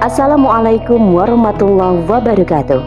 [0.00, 2.80] Assalamualaikum warahmatullahi wabarakatuh.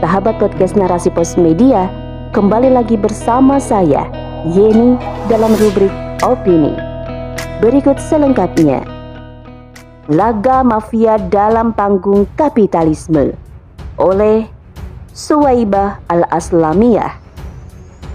[0.00, 1.92] Sahabat podcast Narasi Pos Media,
[2.32, 4.08] kembali lagi bersama saya,
[4.48, 4.96] Yeni,
[5.28, 5.92] dalam rubrik
[6.24, 6.72] Opini.
[7.60, 8.80] Berikut selengkapnya.
[10.08, 13.36] Laga Mafia dalam Panggung Kapitalisme
[14.00, 14.48] oleh
[15.12, 17.12] Suwaibah Al-Aslamiyah.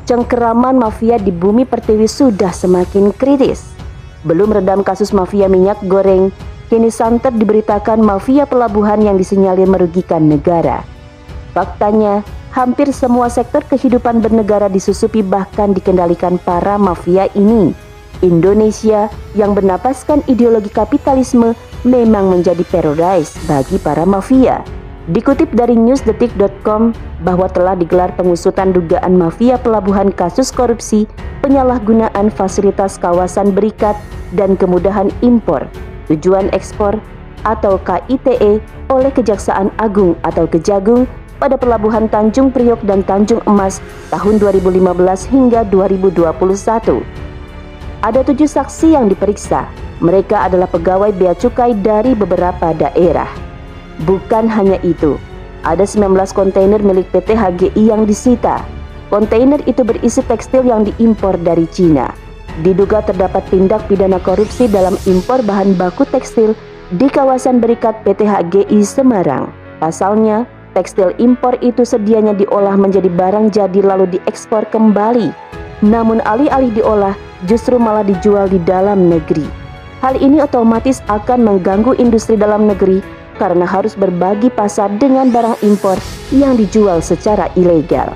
[0.09, 3.61] Cengkeraman mafia di bumi pertiwi sudah semakin kritis.
[4.25, 6.34] Belum redam kasus mafia minyak goreng
[6.70, 10.86] Kini santer diberitakan mafia pelabuhan yang disinyalir merugikan negara.
[11.50, 12.22] Faktanya,
[12.54, 17.74] hampir semua sektor kehidupan bernegara disusupi bahkan dikendalikan para mafia ini.
[18.22, 24.62] Indonesia yang bernapaskan ideologi kapitalisme memang menjadi paradise bagi para mafia.
[25.10, 26.94] Dikutip dari newsdetik.com
[27.26, 31.10] bahwa telah digelar pengusutan dugaan mafia pelabuhan kasus korupsi,
[31.41, 33.98] penyalahgunaan fasilitas kawasan berikat,
[34.38, 35.66] dan kemudahan impor
[36.09, 36.98] tujuan ekspor
[37.48, 38.59] atau KITE
[38.91, 41.08] oleh Kejaksaan Agung atau Kejagung
[41.40, 43.79] pada pelabuhan Tanjung Priok dan Tanjung Emas
[44.12, 44.84] tahun 2015
[45.32, 46.99] hingga 2021.
[48.04, 49.68] Ada tujuh saksi yang diperiksa.
[49.99, 53.27] Mereka adalah pegawai bea cukai dari beberapa daerah.
[54.07, 55.20] Bukan hanya itu,
[55.68, 58.63] ada 19 kontainer milik PT HGI yang disita.
[59.12, 62.29] Kontainer itu berisi tekstil yang diimpor dari Cina.
[62.60, 66.52] Diduga terdapat tindak pidana korupsi dalam impor bahan baku tekstil
[67.00, 69.47] di kawasan berikat PT HGI Semarang.
[69.79, 70.44] Pasalnya,
[70.75, 75.31] tekstil impor itu sedianya diolah menjadi barang jadi lalu diekspor kembali.
[75.88, 77.16] Namun alih-alih diolah,
[77.47, 79.47] justru malah dijual di dalam negeri.
[80.03, 83.00] Hal ini otomatis akan mengganggu industri dalam negeri
[83.40, 85.96] karena harus berbagi pasar dengan barang impor
[86.35, 88.12] yang dijual secara ilegal.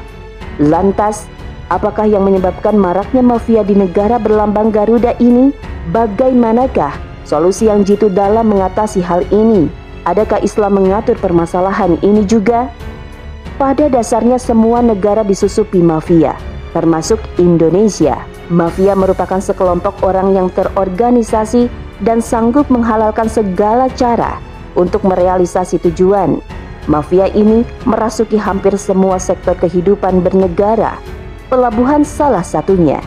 [0.59, 1.31] Lantas,
[1.73, 5.49] Apakah yang menyebabkan maraknya mafia di negara berlambang Garuda ini?
[5.89, 6.93] Bagaimanakah
[7.25, 9.73] solusi yang jitu dalam mengatasi hal ini?
[10.05, 12.69] Adakah Islam mengatur permasalahan ini juga?
[13.57, 16.37] Pada dasarnya semua negara disusupi mafia,
[16.77, 18.21] termasuk Indonesia.
[18.53, 21.73] Mafia merupakan sekelompok orang yang terorganisasi
[22.05, 24.37] dan sanggup menghalalkan segala cara
[24.77, 26.37] untuk merealisasi tujuan.
[26.85, 30.99] Mafia ini merasuki hampir semua sektor kehidupan bernegara,
[31.53, 32.97] Pelabuhan salah satunya.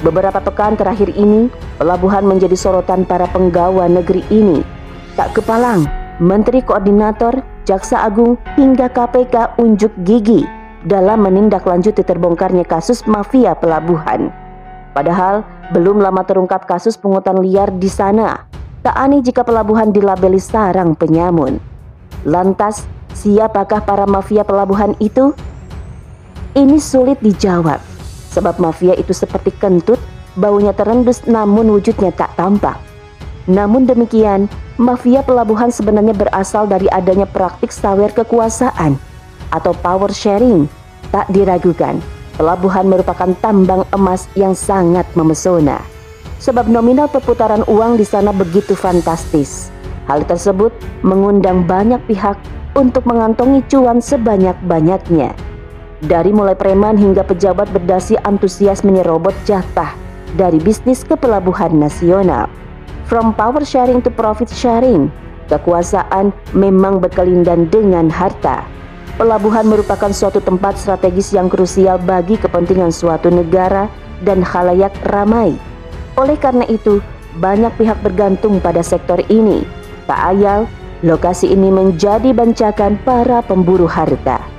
[0.00, 4.64] Beberapa pekan terakhir ini, pelabuhan menjadi sorotan para penggawa negeri ini.
[5.20, 5.84] Tak kepalang,
[6.16, 10.48] Menteri Koordinator, Jaksa Agung, hingga KPK unjuk gigi
[10.88, 14.32] dalam menindaklanjuti terbongkarnya kasus mafia pelabuhan.
[14.96, 15.44] Padahal,
[15.76, 18.48] belum lama terungkap kasus pungutan liar di sana.
[18.80, 21.60] Tak aneh jika pelabuhan dilabeli sarang penyamun.
[22.24, 25.36] Lantas, siapakah para mafia pelabuhan itu?
[26.54, 27.82] Ini sulit dijawab,
[28.30, 29.98] sebab mafia itu seperti kentut,
[30.38, 32.78] baunya terendus namun wujudnya tak tampak.
[33.50, 34.46] Namun demikian,
[34.78, 38.94] mafia pelabuhan sebenarnya berasal dari adanya praktik sawer kekuasaan
[39.50, 40.70] atau power sharing.
[41.10, 41.98] Tak diragukan,
[42.38, 45.82] pelabuhan merupakan tambang emas yang sangat memesona.
[46.38, 49.74] Sebab nominal perputaran uang di sana begitu fantastis.
[50.06, 50.70] Hal tersebut
[51.02, 52.38] mengundang banyak pihak
[52.78, 55.53] untuk mengantongi cuan sebanyak-banyaknya.
[56.04, 59.96] Dari mulai preman hingga pejabat berdasi antusias menyerobot jatah
[60.36, 62.44] dari bisnis ke pelabuhan nasional.
[63.08, 65.08] From power sharing to profit sharing,
[65.48, 68.68] kekuasaan memang berkelindan dengan harta.
[69.16, 73.88] Pelabuhan merupakan suatu tempat strategis yang krusial bagi kepentingan suatu negara
[74.28, 75.56] dan khalayak ramai.
[76.20, 77.00] Oleh karena itu,
[77.40, 79.64] banyak pihak bergantung pada sektor ini.
[80.04, 80.68] Tak ayal,
[81.00, 84.53] lokasi ini menjadi bancakan para pemburu harta.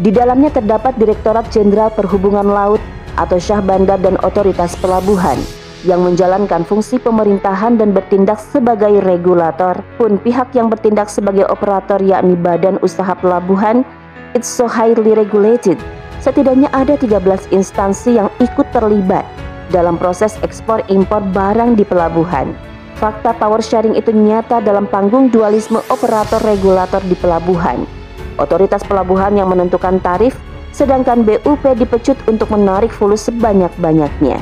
[0.00, 2.80] Di dalamnya terdapat Direktorat Jenderal Perhubungan Laut
[3.20, 5.36] atau Syah Bandar dan Otoritas Pelabuhan
[5.84, 12.32] yang menjalankan fungsi pemerintahan dan bertindak sebagai regulator pun pihak yang bertindak sebagai operator yakni
[12.32, 13.84] Badan Usaha Pelabuhan
[14.32, 15.76] it's so highly regulated.
[16.24, 19.28] Setidaknya ada 13 instansi yang ikut terlibat
[19.68, 22.56] dalam proses ekspor impor barang di pelabuhan.
[22.96, 27.99] Fakta power sharing itu nyata dalam panggung dualisme operator regulator di pelabuhan
[28.40, 30.34] Otoritas pelabuhan yang menentukan tarif,
[30.72, 34.40] sedangkan BUP dipecut untuk menarik fulus sebanyak-banyaknya.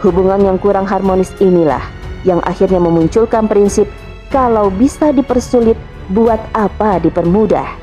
[0.00, 1.84] Hubungan yang kurang harmonis inilah
[2.24, 3.84] yang akhirnya memunculkan prinsip
[4.32, 5.76] kalau bisa dipersulit,
[6.12, 7.80] buat apa dipermudah.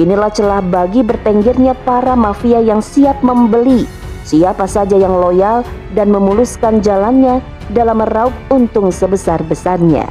[0.00, 3.84] Inilah celah bagi bertenggernya para mafia yang siap membeli
[4.24, 5.64] siapa saja yang loyal
[5.96, 7.40] dan memuluskan jalannya
[7.72, 10.06] dalam meraup untung sebesar-besarnya.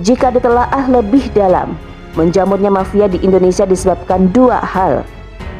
[0.00, 1.76] Jika ditelaah lebih dalam,
[2.16, 5.04] Menjamurnya mafia di Indonesia disebabkan dua hal.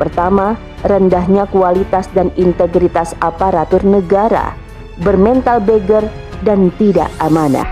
[0.01, 0.57] Pertama,
[0.89, 4.57] rendahnya kualitas dan integritas aparatur negara,
[5.05, 6.09] bermental beggar
[6.45, 7.69] dan tidak amanah.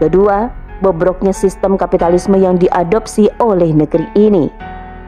[0.00, 0.48] Kedua,
[0.80, 4.48] bobroknya sistem kapitalisme yang diadopsi oleh negeri ini.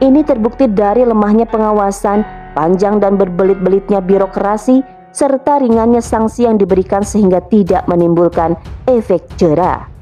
[0.01, 2.21] Ini terbukti dari lemahnya pengawasan,
[2.53, 4.85] panjang dan berbelit-belitnya birokrasi,
[5.15, 8.53] serta ringannya sanksi yang diberikan sehingga tidak menimbulkan
[8.85, 9.94] efek jerah.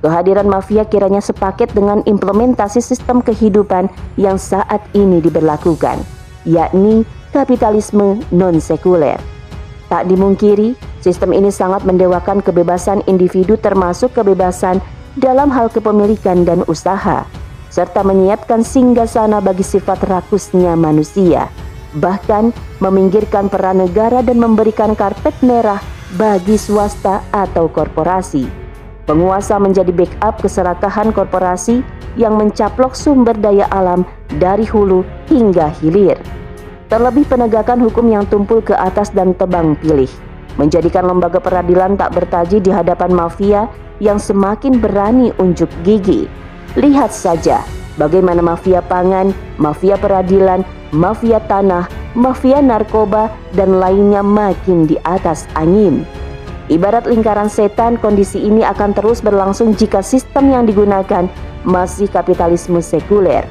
[0.00, 6.00] Kehadiran mafia kiranya sepaket dengan implementasi sistem kehidupan yang saat ini diberlakukan,
[6.48, 7.04] yakni
[7.36, 9.20] kapitalisme non-sekuler.
[9.92, 10.72] Tak dimungkiri,
[11.04, 14.80] sistem ini sangat mendewakan kebebasan individu termasuk kebebasan
[15.20, 17.28] dalam hal kepemilikan dan usaha
[17.70, 21.46] serta menyiapkan singgasana bagi sifat rakusnya manusia,
[21.96, 22.50] bahkan
[22.82, 25.78] meminggirkan peran negara dan memberikan karpet merah
[26.18, 28.59] bagi swasta atau korporasi.
[29.10, 31.82] Penguasa menjadi backup keserakahan korporasi
[32.14, 34.06] yang mencaplok sumber daya alam
[34.38, 36.14] dari hulu hingga hilir.
[36.86, 40.06] Terlebih penegakan hukum yang tumpul ke atas dan tebang pilih,
[40.62, 43.66] menjadikan lembaga peradilan tak bertaji di hadapan mafia
[43.98, 46.30] yang semakin berani unjuk gigi
[46.78, 47.66] Lihat saja
[47.98, 50.62] bagaimana mafia pangan, mafia peradilan,
[50.94, 53.26] mafia tanah, mafia narkoba,
[53.58, 56.06] dan lainnya makin di atas angin.
[56.70, 61.26] Ibarat lingkaran setan, kondisi ini akan terus berlangsung jika sistem yang digunakan
[61.66, 63.42] masih kapitalisme sekuler.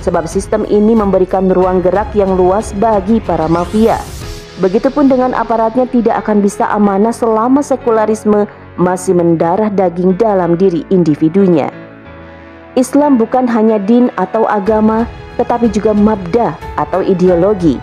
[0.00, 4.00] Sebab sistem ini memberikan ruang gerak yang luas bagi para mafia.
[4.64, 8.48] Begitupun dengan aparatnya tidak akan bisa amanah selama sekularisme
[8.80, 11.68] masih mendarah daging dalam diri individunya.
[12.72, 15.04] Islam bukan hanya din atau agama,
[15.36, 17.76] tetapi juga mabda atau ideologi.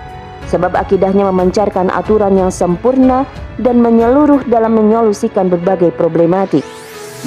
[0.49, 3.29] Sebab akidahnya memancarkan aturan yang sempurna
[3.61, 6.65] dan menyeluruh dalam menyolusikan berbagai problematik.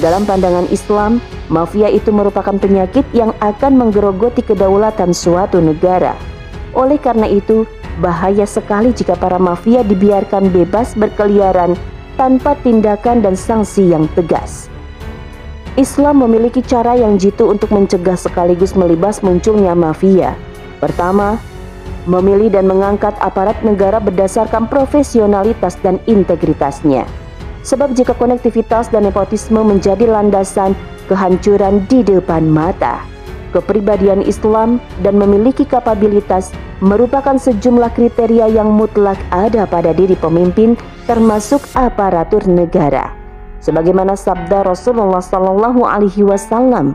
[0.03, 6.17] Dalam pandangan Islam, mafia itu merupakan penyakit yang akan menggerogoti kedaulatan suatu negara.
[6.73, 7.69] Oleh karena itu,
[8.01, 11.77] bahaya sekali jika para mafia dibiarkan bebas berkeliaran
[12.17, 14.67] tanpa tindakan dan sanksi yang tegas.
[15.73, 20.37] Islam memiliki cara yang jitu untuk mencegah sekaligus melibas munculnya mafia.
[20.77, 21.41] Pertama,
[22.09, 27.07] memilih dan mengangkat aparat negara berdasarkan profesionalitas dan integritasnya.
[27.63, 30.75] Sebab jika konektivitas dan nepotisme menjadi landasan
[31.07, 32.99] kehancuran di depan mata,
[33.55, 36.51] kepribadian Islam dan memiliki kapabilitas
[36.83, 40.75] merupakan sejumlah kriteria yang mutlak ada pada diri pemimpin
[41.07, 43.23] termasuk aparatur negara
[43.63, 46.91] sebagaimana sabda Rasulullah Sallallahu Alaihi Wasallam,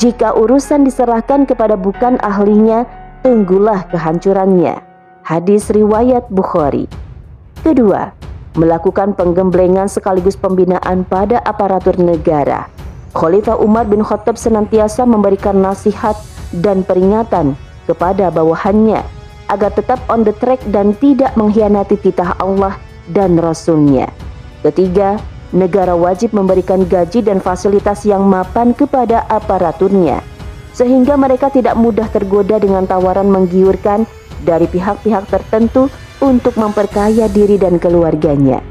[0.00, 2.88] jika urusan diserahkan kepada bukan ahlinya,
[3.20, 4.80] tunggulah kehancurannya.
[5.20, 6.88] Hadis riwayat Bukhari.
[7.60, 8.10] Kedua,
[8.56, 12.66] melakukan penggemblengan sekaligus pembinaan pada aparatur negara.
[13.12, 16.16] Khalifah Umar bin Khattab senantiasa memberikan nasihat
[16.64, 19.02] dan peringatan kepada bawahannya
[19.50, 22.78] agar tetap on the track dan tidak mengkhianati titah Allah
[23.10, 24.06] dan Rasulnya.
[24.62, 25.18] Ketiga,
[25.50, 30.22] negara wajib memberikan gaji dan fasilitas yang mapan kepada aparaturnya,
[30.80, 34.08] sehingga mereka tidak mudah tergoda dengan tawaran menggiurkan
[34.48, 35.92] dari pihak-pihak tertentu
[36.24, 38.64] untuk memperkaya diri dan keluarganya.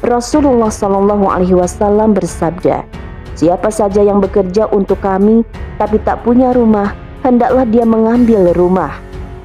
[0.00, 2.88] Rasulullah Shallallahu Alaihi Wasallam bersabda,
[3.36, 5.44] Siapa saja yang bekerja untuk kami
[5.76, 8.96] tapi tak punya rumah, hendaklah dia mengambil rumah.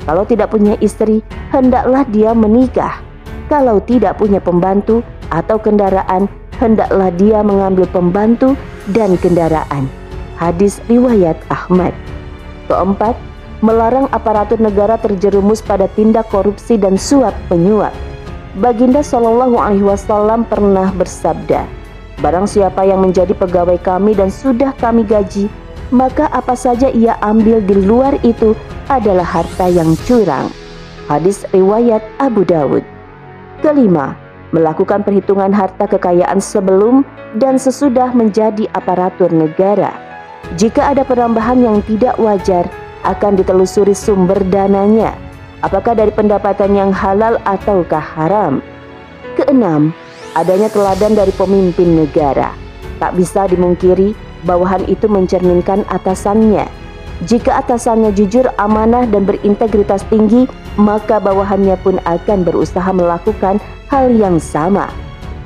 [0.08, 1.20] Kalau tidak punya istri,
[1.52, 3.04] hendaklah dia menikah.
[3.52, 5.04] Kalau tidak punya pembantu
[5.36, 6.32] atau kendaraan,
[6.64, 8.56] hendaklah dia mengambil pembantu
[8.96, 10.05] dan kendaraan.
[10.36, 11.96] Hadis riwayat Ahmad.
[12.68, 13.16] Keempat,
[13.64, 17.96] melarang aparatur negara terjerumus pada tindak korupsi dan suap penyuap.
[18.60, 21.68] Baginda Shallallahu Alaihi Wasallam pernah bersabda,
[22.24, 25.52] Barang siapa yang menjadi pegawai kami dan sudah kami gaji,
[25.92, 28.56] maka apa saja ia ambil di luar itu
[28.88, 30.48] adalah harta yang curang.
[31.12, 32.82] Hadis riwayat Abu Dawud.
[33.60, 34.16] Kelima,
[34.56, 37.04] melakukan perhitungan harta kekayaan sebelum
[37.36, 40.05] dan sesudah menjadi aparatur negara.
[40.54, 42.70] Jika ada penambahan yang tidak wajar,
[43.02, 45.18] akan ditelusuri sumber dananya,
[45.66, 48.62] apakah dari pendapatan yang halal ataukah haram.
[49.34, 49.90] Keenam,
[50.38, 52.54] adanya teladan dari pemimpin negara.
[53.02, 54.14] Tak bisa dimungkiri
[54.46, 56.70] bawahan itu mencerminkan atasannya.
[57.26, 60.46] Jika atasannya jujur, amanah, dan berintegritas tinggi,
[60.78, 63.58] maka bawahannya pun akan berusaha melakukan
[63.90, 64.94] hal yang sama.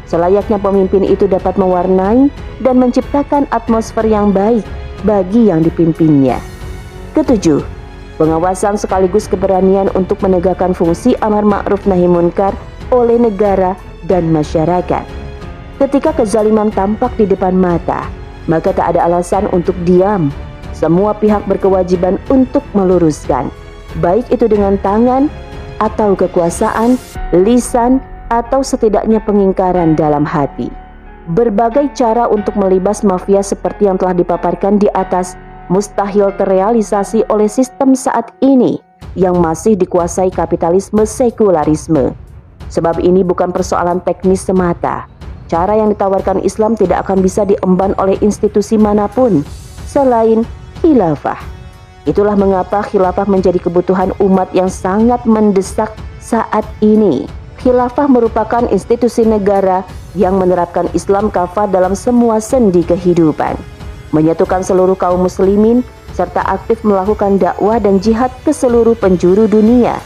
[0.10, 2.34] Selayaknya pemimpin itu dapat mewarnai
[2.66, 4.66] dan menciptakan atmosfer yang baik
[5.04, 6.40] bagi yang dipimpinnya.
[7.16, 7.64] Ketujuh,
[8.20, 12.54] pengawasan sekaligus keberanian untuk menegakkan fungsi amar ma'ruf nahi munkar
[12.94, 15.06] oleh negara dan masyarakat.
[15.80, 18.08] Ketika kezaliman tampak di depan mata,
[18.52, 20.28] maka tak ada alasan untuk diam.
[20.76, 23.52] Semua pihak berkewajiban untuk meluruskan,
[24.00, 25.28] baik itu dengan tangan
[25.80, 27.00] atau kekuasaan,
[27.36, 30.70] lisan, atau setidaknya pengingkaran dalam hati.
[31.30, 35.38] Berbagai cara untuk melibas mafia seperti yang telah dipaparkan di atas
[35.70, 38.82] mustahil terrealisasi oleh sistem saat ini
[39.14, 42.18] yang masih dikuasai kapitalisme sekularisme.
[42.74, 45.06] Sebab ini bukan persoalan teknis semata.
[45.46, 49.46] Cara yang ditawarkan Islam tidak akan bisa diemban oleh institusi mana pun
[49.86, 50.42] selain
[50.82, 51.38] khilafah.
[52.10, 57.30] Itulah mengapa khilafah menjadi kebutuhan umat yang sangat mendesak saat ini.
[57.62, 59.86] Khilafah merupakan institusi negara
[60.18, 63.58] yang menerapkan Islam kafah dalam semua sendi kehidupan,
[64.14, 70.02] menyatukan seluruh kaum muslimin serta aktif melakukan dakwah dan jihad ke seluruh penjuru dunia.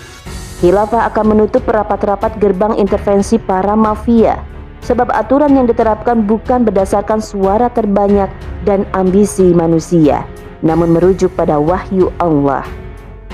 [0.62, 4.40] Khilafah akan menutup rapat-rapat gerbang intervensi para mafia,
[4.80, 8.32] sebab aturan yang diterapkan bukan berdasarkan suara terbanyak
[8.64, 10.24] dan ambisi manusia,
[10.64, 12.64] namun merujuk pada wahyu Allah.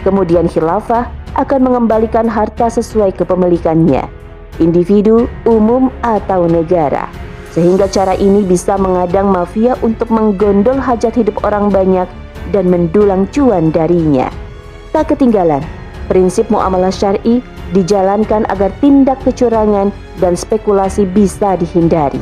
[0.02, 4.08] Kemudian khilafah akan mengembalikan harta sesuai kepemilikannya,
[4.60, 7.08] individu, umum, atau negara.
[7.50, 12.06] Sehingga cara ini bisa mengadang mafia untuk menggondol hajat hidup orang banyak
[12.54, 14.30] dan mendulang cuan darinya.
[14.94, 15.66] Tak ketinggalan,
[16.06, 17.42] prinsip muamalah syari
[17.74, 22.22] dijalankan agar tindak kecurangan dan spekulasi bisa dihindari.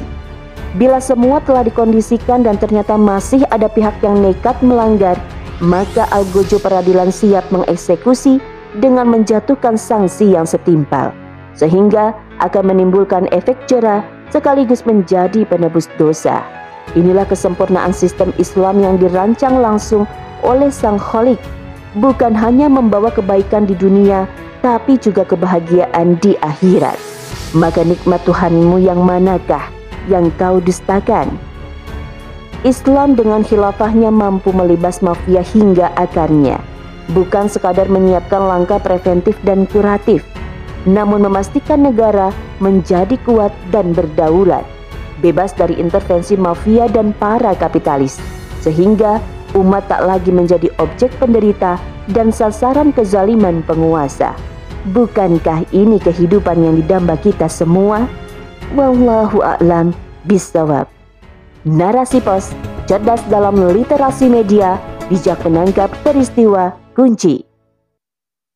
[0.75, 5.15] Bila semua telah dikondisikan dan ternyata masih ada pihak yang nekat melanggar,
[5.63, 8.38] maka algojo peradilan siap mengeksekusi
[8.77, 11.15] dengan menjatuhkan sanksi yang setimpal,
[11.58, 12.13] sehingga
[12.44, 16.44] akan menimbulkan efek jerah sekaligus menjadi penebus dosa.
[16.96, 20.08] Inilah kesempurnaan sistem Islam yang dirancang langsung
[20.41, 21.39] oleh Sang Kholik,
[22.00, 24.25] bukan hanya membawa kebaikan di dunia,
[24.63, 26.98] tapi juga kebahagiaan di akhirat.
[27.56, 29.67] Maka nikmat Tuhanmu yang manakah
[30.08, 31.32] yang kau dustakan?
[32.65, 36.58] Islam dengan khilafahnya mampu melibas mafia hingga akarnya
[37.12, 40.24] bukan sekadar menyiapkan langkah preventif dan kuratif,
[40.86, 42.29] namun memastikan negara
[42.62, 44.67] menjadi kuat dan berdaulat,
[45.24, 48.22] bebas dari intervensi mafia dan para kapitalis,
[48.62, 49.17] sehingga
[49.55, 51.79] umat tak lagi menjadi objek penderita
[52.12, 54.36] dan sasaran kezaliman penguasa.
[54.91, 58.07] Bukankah ini kehidupan yang didamba kita semua?
[58.75, 59.96] Wallahu a'lam
[60.27, 60.88] bisawab.
[61.67, 62.55] Narasi pos
[62.88, 64.79] cerdas dalam literasi media,
[65.12, 67.47] bijak menangkap peristiwa kunci